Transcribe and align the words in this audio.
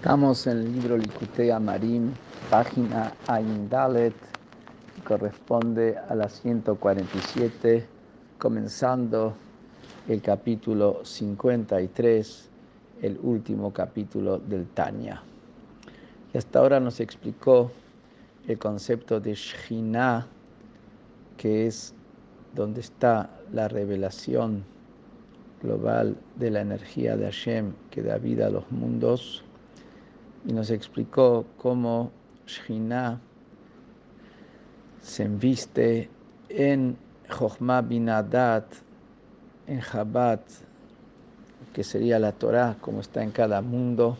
Estamos 0.00 0.46
en 0.46 0.60
el 0.60 0.72
libro 0.72 0.96
Likutei 0.96 1.50
Amarim, 1.50 2.12
página 2.48 3.12
Aindalet, 3.26 4.14
que 4.94 5.02
corresponde 5.04 5.94
a 6.08 6.14
la 6.14 6.26
147, 6.26 7.86
comenzando 8.38 9.34
el 10.08 10.22
capítulo 10.22 11.04
53, 11.04 12.48
el 13.02 13.18
último 13.22 13.74
capítulo 13.74 14.38
del 14.38 14.68
Tanya. 14.68 15.22
Y 16.32 16.38
hasta 16.38 16.60
ahora 16.60 16.80
nos 16.80 16.98
explicó 16.98 17.70
el 18.48 18.58
concepto 18.58 19.20
de 19.20 19.34
Shina, 19.34 20.26
que 21.36 21.66
es 21.66 21.92
donde 22.54 22.80
está 22.80 23.28
la 23.52 23.68
revelación 23.68 24.64
global 25.62 26.16
de 26.36 26.50
la 26.50 26.62
energía 26.62 27.18
de 27.18 27.26
Hashem 27.26 27.74
que 27.90 28.02
da 28.02 28.16
vida 28.16 28.46
a 28.46 28.50
los 28.50 28.72
mundos 28.72 29.44
y 30.46 30.52
nos 30.52 30.70
explicó 30.70 31.44
cómo 31.58 32.10
Shina 32.46 33.20
se 35.02 35.24
enviste 35.24 36.08
en 36.48 36.96
Jochma 37.28 37.82
Binadat, 37.82 38.64
en 39.66 39.80
Jabat, 39.80 40.40
que 41.72 41.84
sería 41.84 42.18
la 42.18 42.32
Torah, 42.32 42.76
como 42.80 43.00
está 43.00 43.22
en 43.22 43.30
cada 43.30 43.60
mundo, 43.62 44.16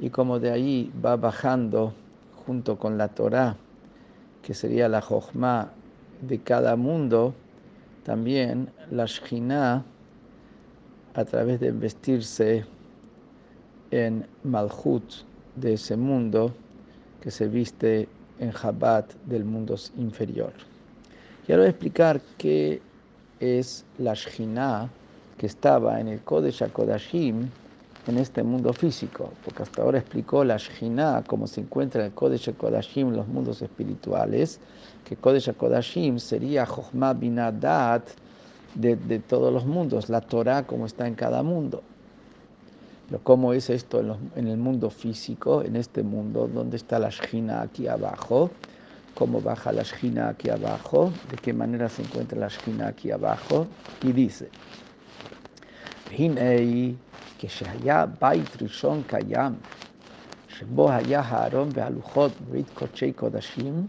y 0.00 0.10
como 0.10 0.38
de 0.38 0.50
ahí 0.50 0.92
va 1.04 1.16
bajando 1.16 1.92
junto 2.46 2.78
con 2.78 2.98
la 2.98 3.08
Torah, 3.08 3.56
que 4.42 4.54
sería 4.54 4.88
la 4.88 5.00
Jochma 5.00 5.70
de 6.20 6.38
cada 6.38 6.76
mundo, 6.76 7.34
también 8.04 8.70
la 8.90 9.06
Shina 9.06 9.84
a 11.14 11.24
través 11.24 11.60
de 11.60 11.72
vestirse 11.72 12.64
en 13.90 14.26
Malhut, 14.42 15.04
de 15.56 15.74
ese 15.74 15.96
mundo 15.96 16.52
que 17.20 17.30
se 17.30 17.48
viste 17.48 18.08
en 18.38 18.50
Jabat 18.50 19.12
del 19.26 19.44
mundo 19.44 19.76
inferior. 19.96 20.52
Y 21.46 21.52
ahora 21.52 21.68
explicar 21.68 22.20
qué 22.38 22.80
es 23.40 23.84
la 23.98 24.14
Shina 24.14 24.88
que 25.38 25.46
estaba 25.46 26.00
en 26.00 26.08
el 26.08 26.20
Kodesh 26.20 26.62
HaKodashim 26.62 27.48
en 28.08 28.18
este 28.18 28.42
mundo 28.42 28.72
físico, 28.72 29.32
porque 29.44 29.62
hasta 29.62 29.82
ahora 29.82 29.98
explicó 29.98 30.44
la 30.44 30.56
Shina 30.56 31.22
como 31.26 31.46
se 31.46 31.60
encuentra 31.60 32.00
en 32.00 32.06
el 32.08 32.12
Kodesh 32.14 32.48
HaKodashim 32.48 33.08
en 33.08 33.16
los 33.16 33.28
mundos 33.28 33.62
espirituales, 33.62 34.60
que 35.04 35.16
Kodesh 35.16 35.50
HaKodashim 35.50 36.18
sería 36.18 36.66
Chochma 36.66 37.14
Binadat 37.14 38.08
de, 38.74 38.96
de 38.96 39.18
todos 39.18 39.52
los 39.52 39.66
mundos, 39.66 40.08
la 40.08 40.20
Torah 40.20 40.66
como 40.66 40.86
está 40.86 41.06
en 41.06 41.14
cada 41.14 41.42
mundo 41.42 41.82
cómo 43.23 43.53
es 43.53 43.69
esto 43.69 44.01
en, 44.35 44.47
el 44.47 44.57
mundo 44.57 44.89
físico, 44.89 45.63
en 45.63 45.75
este 45.75 46.03
mundo, 46.03 46.49
dónde 46.53 46.75
está 46.77 46.99
la 46.99 47.09
Shina 47.09 47.61
aquí 47.61 47.87
abajo, 47.87 48.51
cómo 49.15 49.41
baja 49.41 49.71
la 49.71 49.83
Shina 49.83 50.29
aquí 50.29 50.49
abajo, 50.49 51.11
de 51.31 51.37
qué 51.37 51.53
manera 51.53 51.87
se 51.87 52.01
encuentra 52.01 52.37
la 52.37 52.49
Shina 52.49 52.87
aquí 52.87 53.11
abajo, 53.11 53.67
y 54.03 54.11
dice, 54.11 54.49
הנה 56.11 56.41
כשהיה 57.39 58.05
בית 58.21 58.61
ראשון 58.61 59.03
קיים, 59.07 59.53
שבו 60.47 60.91
היה 60.91 61.21
הארון 61.25 61.69
והלוחות 61.73 62.31
ברית 62.49 62.69
קודשי 62.73 63.11
קודשים, 63.11 63.87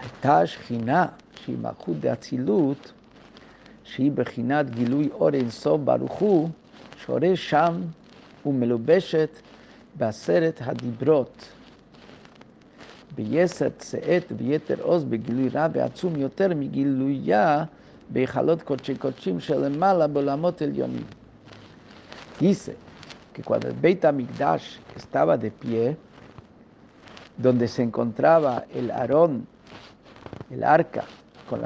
הייתה 0.00 0.46
שכינה 0.46 1.06
שהיא 1.34 1.56
מלכות 1.58 2.00
דאצילות, 2.00 2.92
שהיא 3.84 4.12
בחינת 4.12 4.70
גילוי 4.70 5.08
אור 5.12 5.34
אינסוף 5.34 5.80
ברוך 5.84 6.12
הוא, 6.12 6.48
שורש 7.06 7.50
שם 7.50 7.80
ומלובשת 8.45 9.29
בעשרת 9.95 10.61
הדיברות. 10.61 11.49
ביסת 13.15 13.83
שאת 13.89 14.31
ויתר 14.37 14.81
עוז 14.81 15.03
בגילוי 15.03 15.49
רב 15.53 15.71
ועצום 15.73 16.15
יותר 16.15 16.47
מגילויה 16.55 17.63
בהיכלות 18.09 18.61
קודשי 18.61 18.95
קודשים 18.95 19.39
שלמעלה 19.39 20.07
בעולמות 20.07 20.61
עליונים. 20.61 21.05
Dice 22.39 22.75
que 23.33 23.43
cuando 23.43 23.67
el 23.67 23.75
Beit 23.75 24.03
HaMikdash 24.03 24.79
estaba 24.95 25.37
de 25.37 25.51
pie, 25.51 25.95
donde 27.37 27.67
se 27.67 27.83
encontraba 27.83 28.65
el 28.73 28.91
Aarón, 28.91 29.45
el 30.51 30.63
arca, 30.63 31.03
con 31.47 31.61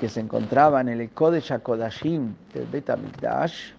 que 0.00 0.08
se 0.08 0.20
encontraba 0.20 0.80
en 0.80 0.88
el 0.88 1.10
Kodesh 1.10 1.52
HaKodashim 1.52 2.34
del 2.54 2.66
Bet 2.66 2.88
HaMikdash, 2.88 3.72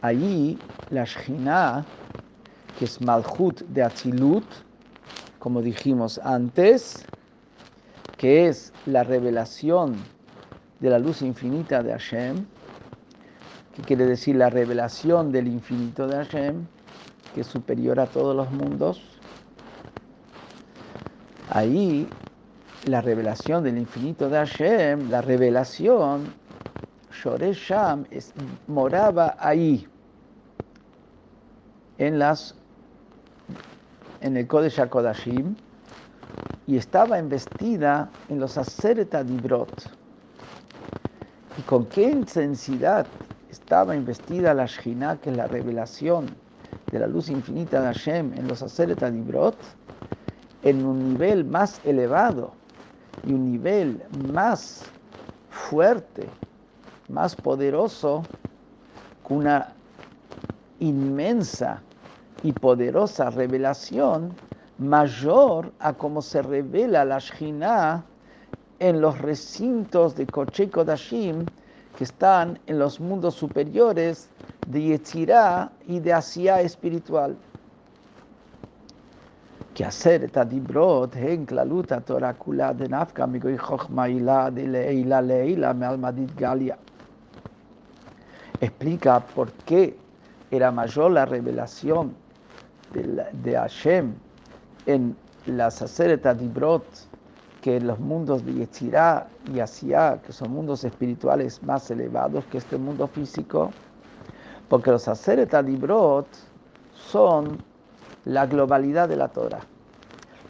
allí 0.00 0.58
la 0.90 1.04
Shina, 1.04 1.84
que 2.78 2.86
es 2.86 3.00
Malchut 3.00 3.60
de 3.68 3.82
Atzilut, 3.82 4.44
como 5.38 5.60
dijimos 5.60 6.18
antes, 6.24 7.04
que 8.16 8.48
es 8.48 8.72
la 8.86 9.04
revelación 9.04 9.96
de 10.80 10.90
la 10.90 10.98
luz 10.98 11.22
infinita 11.22 11.82
de 11.82 11.92
Hashem, 11.92 12.44
que 13.74 13.82
quiere 13.82 14.06
decir 14.06 14.36
la 14.36 14.50
revelación 14.50 15.32
del 15.32 15.48
infinito 15.48 16.06
de 16.06 16.16
Hashem, 16.16 16.66
que 17.34 17.42
es 17.42 17.46
superior 17.46 18.00
a 18.00 18.06
todos 18.06 18.34
los 18.34 18.50
mundos. 18.50 19.02
Ahí 21.50 22.08
la 22.86 23.00
revelación 23.00 23.64
del 23.64 23.78
infinito 23.78 24.28
de 24.28 24.38
Hashem, 24.38 25.10
la 25.10 25.20
revelación, 25.20 26.32
Shoresham 27.12 28.04
moraba 28.68 29.36
ahí, 29.38 29.86
en, 31.98 32.18
las, 32.18 32.54
en 34.22 34.36
el 34.36 34.46
Kodesh 34.46 34.80
HaKodashim, 34.80 35.54
y 36.66 36.76
estaba 36.76 37.18
investida 37.18 38.08
en 38.28 38.40
los 38.40 38.56
Aseret 38.56 39.14
Adibrot. 39.14 39.90
¿Y 41.58 41.62
con 41.62 41.84
qué 41.86 42.04
intensidad 42.04 43.06
estaba 43.50 43.94
investida 43.94 44.54
la 44.54 44.66
Shina, 44.66 45.16
que 45.16 45.30
es 45.30 45.36
la 45.36 45.46
revelación 45.48 46.26
de 46.90 47.00
la 47.00 47.06
luz 47.06 47.28
infinita 47.28 47.80
de 47.80 47.86
Hashem 47.88 48.32
en 48.34 48.48
los 48.48 48.62
Aseret 48.62 49.02
Adibrot? 49.02 49.56
En 50.62 50.86
un 50.86 51.12
nivel 51.12 51.44
más 51.44 51.80
elevado 51.84 52.59
y 53.26 53.32
un 53.32 53.52
nivel 53.52 54.02
más 54.32 54.84
fuerte, 55.50 56.28
más 57.08 57.34
poderoso, 57.34 58.22
con 59.22 59.38
una 59.38 59.72
inmensa 60.78 61.82
y 62.42 62.52
poderosa 62.52 63.30
revelación 63.30 64.34
mayor 64.78 65.72
a 65.78 65.92
como 65.92 66.22
se 66.22 66.40
revela 66.40 67.04
la 67.04 67.18
Shina 67.18 68.02
en 68.78 69.00
los 69.00 69.18
recintos 69.18 70.16
de 70.16 70.26
Koche 70.26 70.70
Kodashim 70.70 71.44
que 71.98 72.04
están 72.04 72.58
en 72.66 72.78
los 72.78 72.98
mundos 72.98 73.34
superiores 73.34 74.30
de 74.68 74.82
Yetzirah 74.82 75.70
y 75.86 76.00
de 76.00 76.14
Asia 76.14 76.62
espiritual 76.62 77.36
que 79.80 79.86
hacer 79.86 80.24
esta 80.24 80.44
dibrot 80.44 81.16
en 81.16 81.46
kula 81.46 82.74
de 82.74 82.86
nafka 82.86 83.26
migoy 83.26 83.56
chochma 83.56 84.10
ila 84.10 84.50
de 84.50 84.66
leila 84.66 85.72
me 85.72 85.86
almadit 85.86 86.38
galia. 86.38 86.76
Explica 88.60 89.20
por 89.20 89.50
qué 89.64 89.96
era 90.50 90.70
mayor 90.70 91.12
la 91.12 91.24
revelación 91.24 92.14
de, 92.92 93.54
Hashem 93.54 94.12
en 94.84 95.16
las 95.46 95.80
Aseret 95.80 96.26
Dibrot 96.34 96.84
que 97.62 97.78
en 97.78 97.86
los 97.86 97.98
mundos 97.98 98.44
de 98.44 98.52
Yetzirah 98.52 99.28
y 99.50 99.60
Asiá, 99.60 100.20
que 100.22 100.34
son 100.34 100.50
mundos 100.50 100.84
espirituales 100.84 101.62
más 101.62 101.90
elevados 101.90 102.44
que 102.50 102.58
este 102.58 102.76
mundo 102.76 103.06
físico, 103.06 103.70
porque 104.68 104.90
los 104.90 105.08
Aseret 105.08 105.54
Dibrot 105.64 106.26
son 106.92 107.56
la 108.26 108.44
globalidad 108.44 109.08
de 109.08 109.16
la 109.16 109.28
Torah. 109.28 109.69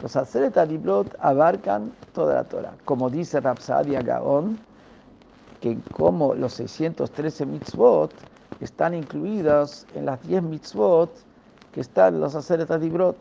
Los 0.01 0.15
Aseret 0.15 0.57
Adibrot 0.57 1.15
abarcan 1.19 1.91
toda 2.13 2.35
la 2.35 2.43
Torah. 2.43 2.73
Como 2.85 3.09
dice 3.09 3.39
Rapsadia 3.39 4.01
Gaon, 4.01 4.57
que 5.59 5.77
como 5.91 6.33
los 6.33 6.53
613 6.53 7.45
mitzvot 7.45 8.11
están 8.61 8.95
incluidos 8.95 9.85
en 9.93 10.07
las 10.07 10.21
10 10.23 10.41
mitzvot 10.43 11.11
que 11.71 11.81
están 11.81 12.19
los 12.19 12.33
Aseret 12.33 12.71
Adibrot. 12.71 13.15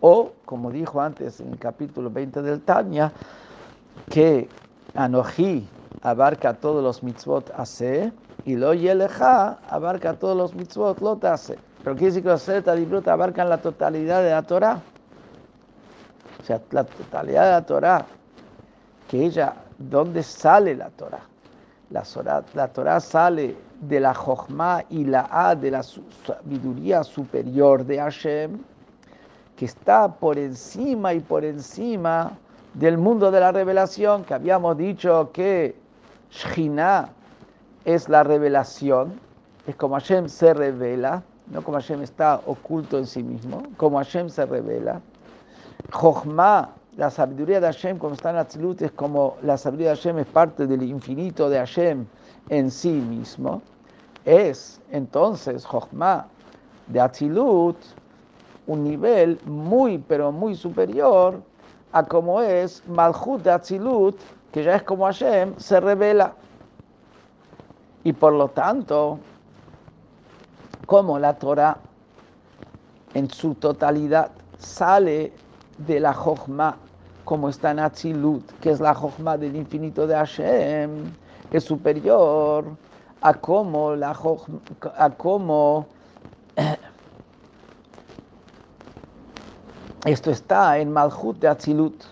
O, 0.00 0.32
como 0.46 0.72
dijo 0.72 1.00
antes 1.00 1.40
en 1.40 1.52
el 1.52 1.58
capítulo 1.58 2.10
20 2.10 2.42
del 2.42 2.60
Tanya, 2.62 3.12
que 4.08 4.48
Anoji 4.94 5.68
abarca 6.02 6.54
todos 6.54 6.82
los 6.82 7.04
mitzvot 7.04 7.52
hace 7.56 8.12
y 8.44 8.56
lo 8.56 8.74
Yeleja 8.74 9.58
abarca 9.68 10.14
todos 10.14 10.36
los 10.36 10.54
mitzvot 10.54 11.00
lo 11.00 11.20
hace. 11.22 11.56
Pero 11.84 11.94
quiere 11.94 12.06
decir 12.06 12.22
que 12.24 12.30
los 12.30 12.42
Aseret 12.42 12.66
Adibrot 12.66 13.06
abarcan 13.06 13.48
la 13.48 13.58
totalidad 13.58 14.24
de 14.24 14.30
la 14.30 14.42
Torah. 14.42 14.80
O 16.38 16.44
sea, 16.44 16.60
la 16.70 16.84
totalidad 16.84 17.44
de 17.44 17.50
la 17.50 17.66
Torah, 17.66 18.06
que 19.08 19.24
ella, 19.24 19.54
¿dónde 19.78 20.22
sale 20.22 20.74
la 20.74 20.90
Torah? 20.90 21.26
La, 21.90 22.68
Torah, 22.68 23.00
sale 23.00 23.56
de 23.80 23.98
la 23.98 24.14
Jochma 24.14 24.84
y 24.90 25.04
la 25.04 25.28
A 25.30 25.56
de 25.56 25.72
la 25.72 25.82
sabiduría 25.82 27.02
superior 27.02 27.84
de 27.84 27.98
Hashem, 27.98 28.60
que 29.56 29.64
está 29.64 30.08
por 30.08 30.38
encima 30.38 31.12
y 31.14 31.20
por 31.20 31.44
encima 31.44 32.38
del 32.74 32.96
mundo 32.96 33.32
de 33.32 33.40
la 33.40 33.50
revelación, 33.50 34.22
que 34.22 34.34
habíamos 34.34 34.78
dicho 34.78 35.30
que 35.32 35.74
Shina 36.30 37.08
es 37.84 38.08
la 38.08 38.22
revelación, 38.22 39.18
es 39.66 39.74
como 39.74 39.94
Hashem 39.94 40.28
se 40.28 40.54
revela, 40.54 41.24
no 41.48 41.62
como 41.62 41.78
Hashem 41.78 42.02
está 42.02 42.40
oculto 42.46 42.98
en 42.98 43.06
sí 43.06 43.22
mismo, 43.22 43.64
como 43.76 43.98
Hashem 43.98 44.28
se 44.28 44.46
revela. 44.46 45.00
Jochma 45.90 46.70
la 46.96 47.10
sabiduría 47.10 47.60
de 47.60 47.66
Hashem, 47.66 47.98
como 47.98 48.14
está 48.14 48.30
en 48.30 48.36
Atzilut, 48.36 48.82
es 48.82 48.92
como 48.92 49.36
la 49.42 49.56
sabiduría 49.56 49.90
de 49.90 49.96
Hashem 49.96 50.18
es 50.18 50.26
parte 50.26 50.66
del 50.66 50.82
infinito 50.82 51.48
de 51.48 51.58
Hashem 51.58 52.06
en 52.48 52.70
sí 52.70 52.90
mismo. 52.90 53.62
Es 54.24 54.80
entonces 54.90 55.64
Jochma 55.64 56.26
de 56.88 57.00
Atzilut 57.00 57.76
un 58.66 58.84
nivel 58.84 59.40
muy, 59.46 59.98
pero 59.98 60.30
muy 60.30 60.54
superior 60.54 61.42
a 61.92 62.04
como 62.04 62.40
es 62.40 62.86
Malchut 62.86 63.42
de 63.42 63.50
Atzilut, 63.50 64.16
que 64.52 64.62
ya 64.62 64.76
es 64.76 64.82
como 64.82 65.06
Hashem, 65.06 65.54
se 65.58 65.80
revela. 65.80 66.34
Y 68.04 68.12
por 68.12 68.32
lo 68.32 68.48
tanto, 68.48 69.18
como 70.86 71.18
la 71.18 71.34
Torah 71.34 71.76
en 73.14 73.30
su 73.30 73.54
totalidad 73.54 74.30
sale 74.58 75.32
de 75.79 75.99
la 75.99 76.13
Jochma, 76.13 76.77
como 77.23 77.49
está 77.49 77.71
en 77.71 77.79
Atzilut, 77.79 78.51
que 78.59 78.71
es 78.71 78.79
la 78.79 78.93
Jochma 78.93 79.37
del 79.37 79.55
infinito 79.55 80.07
de 80.07 80.15
Hashem, 80.15 81.11
es 81.51 81.63
superior 81.63 82.65
a 83.21 83.33
como 83.33 83.95
la 83.95 84.15
a 84.97 85.09
como 85.09 85.87
esto 90.05 90.31
está 90.31 90.77
en 90.77 90.91
Malchut 90.93 91.39
de 91.39 91.47
Atzilut. 91.47 92.05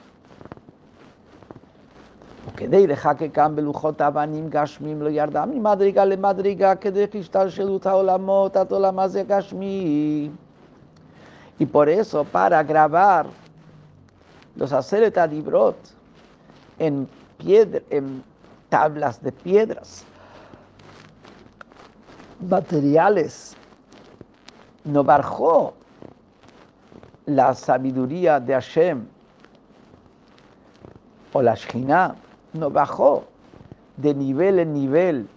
כדי 2.57 2.87
לחכה 2.87 3.27
כאן 3.27 3.55
בלוחות 3.55 4.01
אבנים 4.01 4.49
גשמים 4.49 5.01
לא 5.01 5.09
ירדה 5.09 5.45
ממדרגה 5.45 6.05
למדרגה 6.05 6.75
כדי 6.75 7.05
השתלשלות 7.19 7.85
העולמות 7.85 8.57
עד 8.57 8.71
עולם 8.71 8.99
הזה 8.99 9.23
גשמי. 9.27 10.29
Y 11.59 11.65
por 11.65 11.87
eso, 11.87 12.25
para 12.25 12.61
grabar 12.63 13.27
los 14.58 14.72
Aseret 14.72 15.16
Adibrot 15.16 15.76
en, 16.78 17.08
piedra, 17.38 17.80
en 17.90 18.22
tablas 18.68 19.22
de 19.22 19.30
piedras, 19.30 20.04
materiales, 22.40 23.56
no 24.84 25.04
bajó 25.04 25.74
la 27.26 27.54
sabiduría 27.54 28.40
de 28.40 28.54
Hashem 28.54 29.06
o 31.32 31.42
la 31.42 31.54
Shina, 31.54 32.16
no 32.52 32.68
bajó 32.70 33.24
de 33.96 34.12
nivel 34.12 34.58
en 34.58 34.72
nivel, 34.72 35.28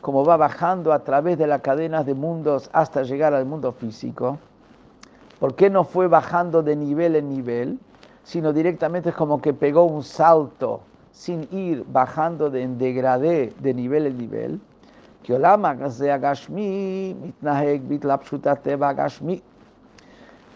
como 0.00 0.24
va 0.24 0.36
bajando 0.36 0.92
a 0.92 1.00
través 1.00 1.36
de 1.36 1.48
las 1.48 1.62
cadenas 1.62 2.06
de 2.06 2.14
mundos 2.14 2.70
hasta 2.72 3.02
llegar 3.02 3.34
al 3.34 3.44
mundo 3.44 3.72
físico. 3.72 4.38
¿Por 5.40 5.56
qué 5.56 5.68
no 5.68 5.82
fue 5.82 6.06
bajando 6.06 6.62
de 6.62 6.76
nivel 6.76 7.16
en 7.16 7.28
nivel? 7.28 7.78
Sino 8.24 8.52
directamente 8.52 9.10
es 9.10 9.14
como 9.14 9.40
que 9.40 9.52
pegó 9.52 9.84
un 9.84 10.02
salto 10.02 10.80
sin 11.12 11.46
ir 11.50 11.84
bajando 11.88 12.50
de 12.50 12.62
en 12.62 12.78
degradé 12.78 13.52
de 13.60 13.74
nivel 13.74 14.06
en 14.06 14.18
nivel. 14.18 14.60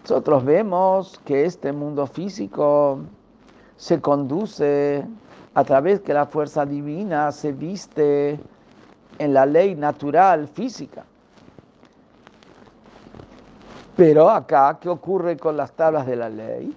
Nosotros 0.02 0.44
vemos 0.44 1.20
que 1.24 1.44
este 1.44 1.72
mundo 1.72 2.06
físico 2.06 3.00
se 3.76 4.00
conduce 4.00 5.04
a 5.54 5.64
través 5.64 6.00
que 6.00 6.14
la 6.14 6.26
fuerza 6.26 6.64
divina 6.64 7.32
se 7.32 7.52
viste 7.52 8.38
en 9.18 9.34
la 9.34 9.46
ley 9.46 9.74
natural 9.74 10.48
física. 10.48 11.04
Pero 13.96 14.28
acá, 14.28 14.78
¿qué 14.80 14.88
ocurre 14.88 15.36
con 15.36 15.56
las 15.56 15.72
tablas 15.72 16.06
de 16.06 16.16
la 16.16 16.28
ley? 16.28 16.76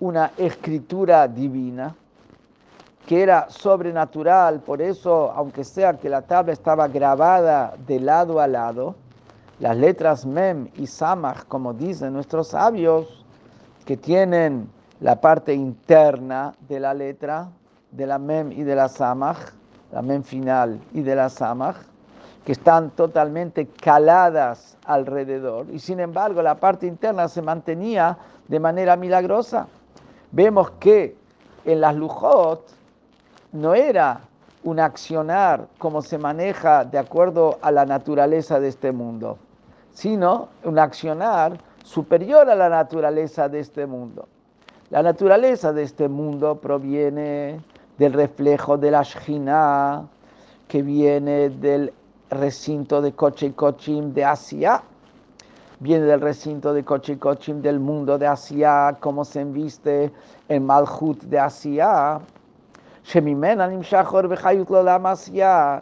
una 0.00 0.32
escritura 0.38 1.28
divina 1.28 1.94
que 3.06 3.22
era 3.22 3.48
sobrenatural, 3.50 4.60
por 4.60 4.80
eso, 4.80 5.32
aunque 5.34 5.64
sea 5.64 5.94
que 5.94 6.08
la 6.08 6.22
tabla 6.22 6.52
estaba 6.52 6.88
grabada 6.88 7.74
de 7.86 7.98
lado 8.00 8.40
a 8.40 8.46
lado, 8.46 8.94
las 9.58 9.76
letras 9.76 10.24
Mem 10.24 10.68
y 10.76 10.86
Samach, 10.86 11.44
como 11.48 11.74
dicen 11.74 12.12
nuestros 12.12 12.48
sabios, 12.48 13.24
que 13.84 13.96
tienen 13.96 14.68
la 15.00 15.20
parte 15.20 15.52
interna 15.52 16.54
de 16.68 16.80
la 16.80 16.94
letra, 16.94 17.48
de 17.90 18.06
la 18.06 18.18
Mem 18.18 18.52
y 18.52 18.62
de 18.62 18.76
la 18.76 18.88
Samach, 18.88 19.52
la 19.92 20.02
Mem 20.02 20.22
final 20.22 20.78
y 20.92 21.02
de 21.02 21.16
la 21.16 21.28
Samach, 21.28 21.76
que 22.44 22.52
están 22.52 22.90
totalmente 22.90 23.66
caladas 23.66 24.78
alrededor, 24.84 25.66
y 25.72 25.78
sin 25.78 26.00
embargo 26.00 26.42
la 26.42 26.54
parte 26.54 26.86
interna 26.86 27.28
se 27.28 27.42
mantenía 27.42 28.16
de 28.48 28.60
manera 28.60 28.96
milagrosa 28.96 29.66
vemos 30.32 30.70
que 30.72 31.16
en 31.64 31.80
las 31.80 31.94
lujot 31.94 32.66
no 33.52 33.74
era 33.74 34.20
un 34.62 34.78
accionar 34.78 35.66
como 35.78 36.02
se 36.02 36.18
maneja 36.18 36.84
de 36.84 36.98
acuerdo 36.98 37.58
a 37.62 37.70
la 37.70 37.86
naturaleza 37.86 38.60
de 38.60 38.68
este 38.68 38.92
mundo, 38.92 39.38
sino 39.92 40.48
un 40.64 40.78
accionar 40.78 41.58
superior 41.82 42.48
a 42.50 42.54
la 42.54 42.68
naturaleza 42.68 43.48
de 43.48 43.60
este 43.60 43.86
mundo. 43.86 44.28
La 44.90 45.02
naturaleza 45.02 45.72
de 45.72 45.84
este 45.84 46.08
mundo 46.08 46.56
proviene 46.56 47.60
del 47.96 48.12
reflejo 48.12 48.76
de 48.76 48.90
la 48.90 49.02
Shina, 49.02 50.06
que 50.68 50.82
viene 50.82 51.48
del 51.50 51.92
recinto 52.30 53.00
de 53.00 53.12
Koche 53.12 53.52
Kochim 53.54 54.12
de 54.12 54.24
Asia, 54.24 54.82
viene 55.80 56.04
del 56.04 56.20
recinto 56.20 56.72
de 56.72 56.84
Kochikochim 56.84 57.62
del 57.62 57.80
mundo 57.80 58.18
de 58.18 58.26
Asia, 58.26 58.96
como 59.00 59.24
se 59.24 59.40
enviste 59.40 60.12
en 60.48 60.66
Malhut 60.66 61.22
de 61.24 61.38
Asia. 61.38 62.20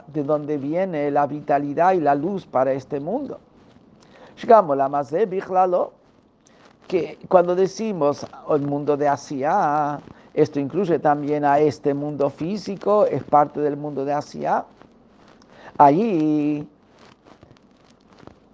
de 0.07 0.23
donde 0.23 0.57
viene 0.57 1.11
la 1.11 1.27
vitalidad 1.27 1.93
y 1.93 2.01
la 2.01 2.15
luz 2.15 2.47
para 2.47 2.73
este 2.73 3.01
mundo. 3.01 3.41
Que 6.87 7.19
cuando 7.29 7.55
decimos 7.55 8.25
el 8.49 8.63
mundo 8.63 8.97
de 8.97 9.09
Asia, 9.09 10.01
esto 10.33 10.61
incluye 10.61 11.01
también 11.01 11.45
a 11.45 11.59
este 11.59 11.93
mundo 11.93 12.31
físico, 12.31 13.05
es 13.05 13.25
parte 13.25 13.61
del 13.61 13.77
mundo 13.77 14.05
de 14.05 14.13
Asia. 14.13 14.65
Ahí 15.77 16.67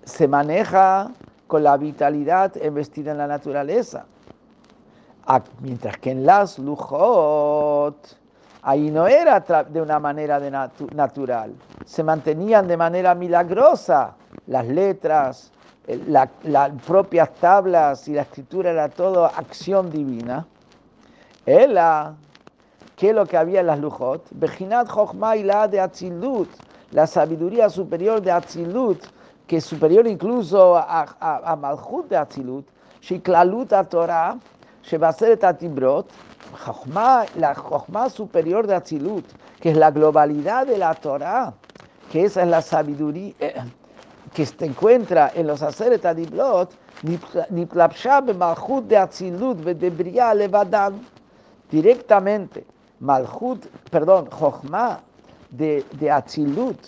se 0.04 0.26
maneja 0.26 1.12
con 1.54 1.62
la 1.62 1.76
vitalidad 1.76 2.52
investida 2.56 3.12
en 3.12 3.18
la 3.18 3.28
naturaleza. 3.28 4.06
Ah, 5.24 5.40
mientras 5.60 5.96
que 5.98 6.10
en 6.10 6.26
las 6.26 6.58
lujot, 6.58 7.96
ahí 8.62 8.90
no 8.90 9.06
era 9.06 9.38
de 9.38 9.80
una 9.80 10.00
manera 10.00 10.40
de 10.40 10.50
natural, 10.50 11.54
se 11.84 12.02
mantenían 12.02 12.66
de 12.66 12.76
manera 12.76 13.14
milagrosa 13.14 14.16
las 14.48 14.66
letras, 14.66 15.52
las 16.08 16.70
propias 16.88 17.32
tablas 17.34 18.08
y 18.08 18.14
la 18.14 18.22
escritura 18.22 18.72
era 18.72 18.88
todo 18.88 19.24
acción 19.24 19.92
divina. 19.92 20.44
Ella, 21.46 22.14
¿qué 22.96 23.10
es 23.10 23.14
lo 23.14 23.26
que 23.26 23.36
había 23.36 23.60
en 23.60 23.68
las 23.68 23.78
lujot? 23.78 24.26
Bejinat 24.32 24.88
la 25.44 25.68
de 25.68 25.80
Atzilut, 25.80 26.48
la 26.90 27.06
sabiduría 27.06 27.70
superior 27.70 28.20
de 28.20 28.32
Atzilut, 28.32 28.98
que 29.46 29.58
es 29.58 29.64
superior 29.64 30.06
incluso 30.06 30.76
a, 30.76 31.02
a, 31.20 31.52
a 31.52 31.56
Malchut 31.56 32.08
de 32.08 32.16
Atzilut, 32.16 32.66
Shiklalut 33.00 33.72
a 33.72 33.84
Torah, 33.84 34.38
Shebaseret 34.82 35.44
Atibrot, 35.44 36.08
la 37.36 37.54
Jochma 37.54 38.08
superior 38.08 38.66
de 38.66 38.74
Atzilut, 38.74 39.24
que 39.60 39.70
es 39.70 39.76
la 39.76 39.90
globalidad 39.90 40.66
de 40.66 40.78
la 40.78 40.94
Torah, 40.94 41.54
que 42.10 42.24
esa 42.24 42.42
es 42.42 42.48
la 42.48 42.62
sabiduría 42.62 43.34
eh, 43.40 43.54
que 44.32 44.44
se 44.44 44.66
encuentra 44.66 45.30
en 45.34 45.46
los 45.46 45.62
Aseret 45.62 46.04
Adiblot, 46.04 46.72
Malchut 48.36 48.86
de 48.86 48.96
Atzilut 48.96 49.58
de 49.58 49.90
Bria 49.90 50.34
Levadan, 50.34 51.00
directamente, 51.70 52.64
Malchut, 53.00 53.66
perdón, 53.90 54.28
Jochma 54.30 55.00
de, 55.50 55.84
de 55.92 56.10
Atzilut, 56.10 56.78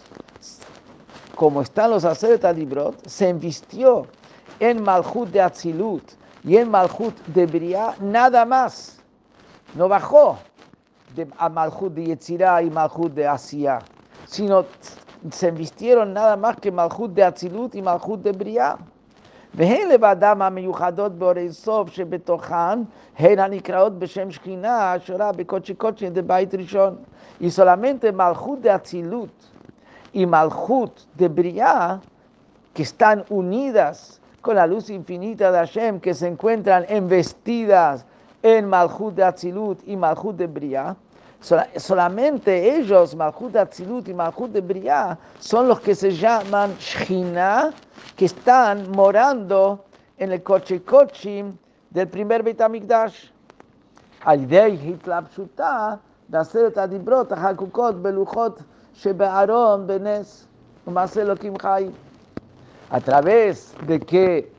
como 1.35 1.61
están 1.61 1.91
los 1.91 2.05
Aseret 2.05 2.45
Adiblot, 2.45 3.07
se 3.07 3.29
invistió 3.29 4.05
en 4.59 4.83
Malchut 4.83 5.29
de 5.29 5.41
Atzilut 5.41 6.03
y 6.43 6.57
en 6.57 6.69
Malchut 6.69 7.15
de 7.27 7.45
Bria, 7.45 7.95
nada 7.99 8.45
más, 8.45 9.01
no 9.75 9.87
bajó 9.87 10.37
de, 11.15 11.27
a 11.37 11.49
Malchut 11.49 11.93
de 11.93 12.05
Yetzirah 12.05 12.61
y 12.61 12.69
Malchut 12.69 13.13
de 13.13 13.27
Asia, 13.27 13.79
sino 14.25 14.65
se 15.31 15.51
vistieron 15.51 16.13
nada 16.13 16.35
más 16.37 16.57
que 16.57 16.71
Malchut 16.71 17.11
de 17.13 17.23
Atzilut 17.23 17.75
y 17.75 17.81
Malchut 17.81 18.21
de 18.21 18.31
Briah. 18.31 18.77
והן 19.53 19.89
לבדם 19.89 20.41
המיוחדות 20.41 21.11
באורי 21.11 21.51
סוף 21.53 21.89
שבתוכן 21.89 22.79
הן 23.17 23.39
הנקראות 23.39 23.99
בשם 23.99 24.31
שכינה 24.31 24.93
השורה 24.93 25.31
בקודשי 25.31 25.73
קודשי 25.73 26.09
דבית 26.09 26.55
ראשון. 26.55 26.95
Y 27.41 27.49
solamente 27.49 28.11
Malchut 28.11 28.61
de 28.61 28.69
Atzilut 28.69 29.33
y 30.16 30.24
Malhut 30.24 30.92
de 31.14 31.28
Briah, 31.28 32.00
que 32.72 32.82
están 32.82 33.22
unidas 33.28 34.18
con 34.40 34.56
la 34.56 34.66
luz 34.66 34.88
infinita 34.88 35.52
de 35.52 35.58
Hashem, 35.58 36.00
que 36.00 36.14
se 36.14 36.26
encuentran 36.26 36.86
embestidas 36.88 38.06
en 38.42 38.66
Malhut 38.66 39.14
de 39.14 39.22
Atzilut 39.22 39.78
y 39.86 39.94
Malhut 39.94 40.34
de 40.34 40.46
Briah, 40.46 40.96
solamente 41.76 42.76
ellos, 42.76 43.14
Malhut 43.14 43.52
de 43.52 43.58
Atzilut 43.58 44.08
y 44.08 44.14
Malhut 44.14 44.50
de 44.52 44.62
Briah, 44.62 45.18
son 45.38 45.68
los 45.68 45.80
que 45.80 45.94
se 45.94 46.10
llaman 46.10 46.74
Shina, 46.78 47.74
que 48.16 48.24
están 48.24 48.90
morando 48.92 49.84
en 50.16 50.32
el 50.32 50.42
coche 50.42 50.82
cochim 50.82 51.58
del 51.90 52.08
primer 52.08 52.42
Beit 52.42 52.62
HaMikdash. 52.62 53.28
Al 54.24 54.50
Hitla 54.50 55.20
Pshuta, 55.28 56.00
Daseret 56.26 56.78
Hakukot, 56.78 58.00
Beluchot, 58.00 58.64
Benes, 59.86 60.46
A 62.90 63.00
través 63.00 63.74
de 63.86 64.00
que 64.00 64.52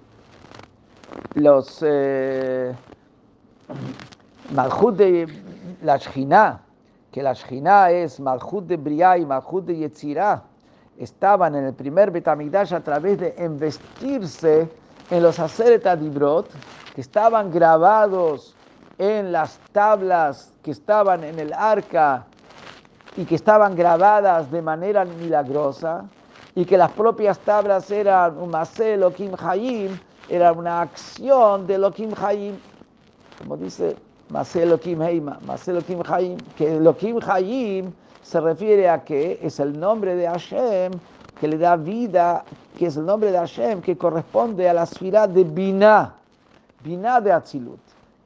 los 1.36 1.80
eh, 1.82 2.76
de 4.50 5.28
la 5.84 5.98
Shina, 5.98 6.62
que 7.12 7.24
la 7.24 7.34
Shina 7.34 7.90
es 7.92 8.20
Malchut 8.20 8.66
de 8.66 8.78
Briá 8.78 9.18
y 9.18 9.26
Malchut 9.26 9.66
de 9.66 9.78
Yetzirah, 9.78 10.44
estaban 10.98 11.56
en 11.56 11.66
el 11.66 11.74
primer 11.74 12.12
Betamigdash 12.12 12.74
a 12.74 12.80
través 12.82 13.20
de 13.20 13.36
investirse 13.40 14.70
en 15.10 15.24
los 15.24 15.40
aceretadibrot 15.40 16.50
que 16.94 17.02
estaban 17.02 17.52
grabados 17.52 18.56
en 18.98 19.32
las 19.32 19.60
tablas 19.72 20.52
que 20.64 20.72
estaban 20.72 21.24
en 21.24 21.40
el 21.40 21.54
arca 21.54 22.26
y 23.18 23.26
que 23.26 23.36
estaban 23.36 23.76
grabadas 23.76 24.50
de 24.52 24.62
manera 24.62 25.04
milagrosa, 25.04 26.06
y 26.56 26.66
que 26.66 26.78
las 26.78 26.92
propias 26.92 27.38
tablas 27.40 27.92
eran 27.92 28.38
un 28.38 28.50
Masel 28.50 29.06
Kim 29.14 29.32
Hayim, 29.38 29.98
era 30.30 30.52
una 30.54 30.82
acción 30.82 31.68
de 31.68 31.78
Lokim 31.78 32.12
Hayim, 32.20 32.56
como 33.40 33.58
dice 33.58 33.96
Maselokim 34.30 35.02
Heima, 35.02 35.40
Maselokim 35.46 36.02
Haim, 36.08 36.38
que 36.58 36.76
Elohim 36.76 37.20
Haim 37.28 37.94
se 38.22 38.42
refiere 38.42 38.90
a 38.90 39.04
que 39.04 39.40
es 39.42 39.60
el 39.60 39.80
nombre 39.80 40.16
de 40.16 40.28
Hashem 40.28 40.92
que 41.40 41.48
le 41.48 41.58
da 41.58 41.76
vida, 41.76 42.44
que 42.78 42.88
es 42.88 42.98
el 42.98 43.06
nombre 43.06 43.32
de 43.32 43.38
Hashem 43.38 43.82
que 43.82 43.96
corresponde 43.96 44.68
a 44.68 44.74
la 44.74 44.84
esfera 44.84 45.28
de 45.28 45.44
Binah, 45.44 46.14
Binah 46.84 47.22
de 47.22 47.32
Atzilut. 47.32 47.80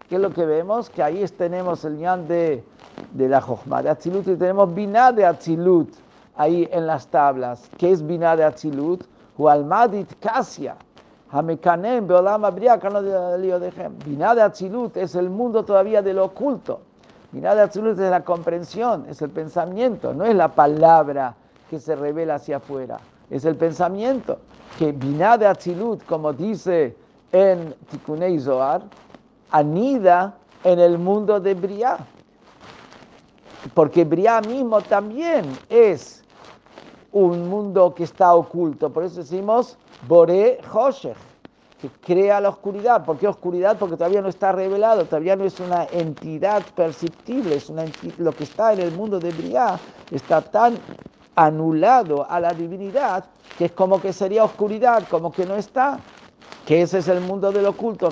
¿Qué 0.10 0.15
es 0.15 0.21
lo 0.21 0.31
que 0.31 0.45
vemos? 0.45 0.89
Que 0.89 1.03
ahí 1.03 1.24
tenemos 1.38 1.86
el 1.86 1.98
ñan 1.98 2.27
de, 2.27 2.63
de 3.12 3.27
la 3.27 3.41
Jochma 3.41 3.81
de 3.81 3.89
Atzilut 3.89 4.27
y 4.27 4.36
tenemos 4.36 4.74
Binah 4.74 5.12
de 5.12 5.25
Atzilut 5.25 5.89
ahí 6.36 6.67
en 6.72 6.88
las 6.88 7.08
tablas. 7.08 7.70
¿Qué 7.77 7.91
es 7.91 8.05
Binah 8.05 8.36
de 8.36 8.43
Atzilut? 8.43 9.03
Hualmadit 9.38 10.20
Kasia. 10.20 10.75
Hamekanem 11.31 12.08
Beolam 12.08 12.43
Binah 12.53 14.36
de 14.36 14.41
Atzilut 14.41 14.98
es 14.98 15.15
el 15.15 15.29
mundo 15.29 15.63
todavía 15.63 16.01
de 16.01 16.13
lo 16.13 16.25
oculto. 16.25 16.81
Binah 17.31 17.55
de 17.55 17.62
Atzilut 17.62 17.98
es 18.00 18.10
la 18.10 18.24
comprensión, 18.24 19.05
es 19.08 19.22
el 19.22 19.29
pensamiento, 19.29 20.13
no 20.13 20.25
es 20.25 20.36
la 20.36 20.50
palabra 20.50 21.36
que 21.70 21.79
se 21.79 21.96
revela 21.96 22.36
hacia 22.36 22.58
afuera, 22.58 23.00
es 23.29 23.46
el 23.46 23.55
pensamiento. 23.55 24.39
Que 24.77 24.91
Binah 24.91 25.38
de 25.38 25.48
Atzilut, 25.48 26.03
como 26.05 26.34
dice 26.34 26.96
en 27.31 27.74
Tikunei 27.89 28.39
Zohar, 28.39 28.81
anida 29.51 30.34
en 30.63 30.79
el 30.79 30.98
mundo 30.98 31.39
de 31.39 31.53
Briah. 31.53 31.98
Porque 33.73 34.03
Briah 34.05 34.41
mismo 34.41 34.81
también 34.81 35.45
es 35.69 36.23
un 37.11 37.49
mundo 37.49 37.93
que 37.93 38.03
está 38.03 38.33
oculto. 38.33 38.89
Por 38.89 39.03
eso 39.03 39.21
decimos 39.21 39.77
Boré 40.07 40.59
Hoshech, 40.73 41.15
que 41.81 41.89
crea 42.05 42.41
la 42.41 42.49
oscuridad. 42.49 43.05
¿Por 43.05 43.17
qué 43.17 43.27
oscuridad? 43.27 43.77
Porque 43.77 43.97
todavía 43.97 44.21
no 44.21 44.29
está 44.29 44.51
revelado, 44.51 45.05
todavía 45.05 45.35
no 45.35 45.43
es 45.43 45.59
una 45.59 45.85
entidad 45.91 46.63
perceptible, 46.75 47.55
es 47.55 47.69
una 47.69 47.85
lo 48.17 48.35
que 48.35 48.43
está 48.43 48.73
en 48.73 48.79
el 48.79 48.91
mundo 48.91 49.19
de 49.19 49.31
Briah 49.31 49.79
está 50.11 50.41
tan 50.41 50.75
anulado 51.35 52.25
a 52.29 52.39
la 52.39 52.53
divinidad 52.53 53.25
que 53.57 53.65
es 53.65 53.71
como 53.71 54.01
que 54.01 54.11
sería 54.11 54.43
oscuridad, 54.43 55.07
como 55.09 55.31
que 55.31 55.45
no 55.45 55.55
está. 55.55 55.99
Que 56.65 56.81
ese 56.83 56.99
es 56.99 57.07
el 57.07 57.21
mundo 57.21 57.51
del 57.51 57.65
oculto, 57.65 58.11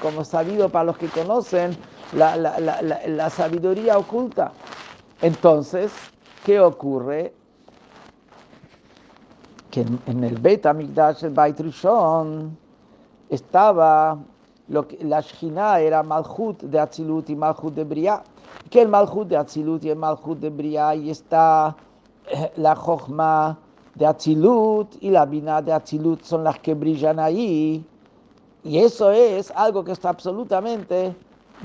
como 0.00 0.24
sabido 0.24 0.68
para 0.68 0.84
los 0.84 0.96
que 0.96 1.08
conocen 1.08 1.76
la, 2.12 2.36
la 2.36 3.30
sabiduría 3.30 3.98
oculta. 3.98 4.52
Entonces, 5.20 5.92
¿qué 6.44 6.60
ocurre? 6.60 7.32
que 9.72 9.86
en 10.06 10.22
el 10.22 10.36
Bet 10.38 10.66
Amigdash, 10.66 11.24
el 11.24 11.30
Beit 11.30 11.58
Rishon, 11.58 12.56
estaba 13.30 14.18
lo 14.68 14.86
que, 14.86 15.02
la 15.02 15.20
Shina 15.20 15.80
era 15.80 16.02
Malchut 16.02 16.62
de 16.62 16.78
Atzilut 16.78 17.30
y 17.30 17.34
Malchut 17.34 17.74
de 17.74 17.84
Briah, 17.84 18.22
que 18.68 18.82
el 18.82 18.88
Malchut 18.88 19.28
de 19.28 19.36
Atzilut 19.38 19.82
y 19.84 19.88
el 19.88 19.96
Malchut 19.96 20.38
de 20.38 20.50
Briah, 20.50 20.94
y 20.94 21.08
está 21.08 21.74
eh, 22.28 22.52
la 22.56 22.76
Jochma 22.76 23.58
de 23.94 24.06
Atzilut 24.06 24.94
y 25.00 25.10
la 25.10 25.24
Binah 25.24 25.62
de 25.62 25.72
Atzilut 25.72 26.22
son 26.22 26.44
las 26.44 26.58
que 26.58 26.74
brillan 26.74 27.18
ahí, 27.18 27.82
y 28.64 28.78
eso 28.78 29.10
es 29.10 29.50
algo 29.52 29.82
que 29.82 29.92
está 29.92 30.10
absolutamente 30.10 31.16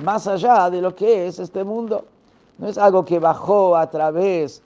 más 0.04 0.28
allá 0.28 0.70
de 0.70 0.82
lo 0.82 0.96
que 0.96 1.28
es 1.28 1.40
este 1.40 1.64
mundo. 1.64 2.06
No 2.58 2.68
es 2.68 2.78
algo 2.78 3.06
que 3.06 3.20
bajó 3.20 3.76
a 3.76 3.90
través 3.90 4.62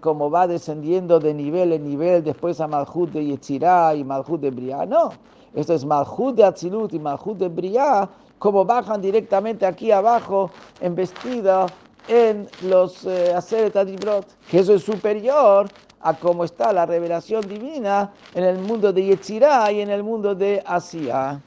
como 0.00 0.30
va 0.30 0.46
descendiendo 0.46 1.18
de 1.18 1.34
nivel 1.34 1.72
en 1.72 1.84
nivel, 1.84 2.22
después 2.22 2.60
a 2.60 2.68
Malhut 2.68 3.10
de 3.10 3.24
Yetzirah 3.24 3.94
y 3.94 4.04
Malhut 4.04 4.40
de 4.40 4.50
Briah. 4.50 4.86
No, 4.86 5.10
esto 5.54 5.74
es 5.74 5.84
Malhut 5.84 6.36
de 6.36 6.44
Atzilut 6.44 6.92
y 6.92 6.98
Malhut 6.98 7.38
de 7.38 7.48
Briah, 7.48 8.08
como 8.38 8.64
bajan 8.64 9.02
directamente 9.02 9.66
aquí 9.66 9.90
abajo 9.90 10.50
en 10.80 10.94
vestido 10.94 11.66
en 12.06 12.48
los 12.62 13.04
eh, 13.04 13.34
Aseret 13.34 13.76
Adibrot, 13.76 14.26
que 14.48 14.60
eso 14.60 14.74
es 14.74 14.84
superior 14.84 15.68
a 16.00 16.14
cómo 16.14 16.44
está 16.44 16.72
la 16.72 16.86
revelación 16.86 17.42
divina 17.42 18.12
en 18.34 18.44
el 18.44 18.58
mundo 18.58 18.92
de 18.92 19.04
Yetzirah 19.06 19.72
y 19.72 19.80
en 19.80 19.90
el 19.90 20.04
mundo 20.04 20.34
de 20.34 20.62
Asia. 20.64 21.42